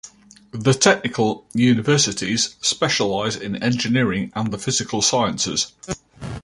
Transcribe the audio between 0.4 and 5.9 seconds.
The "technical universities" specialize in engineering and the physical sciences.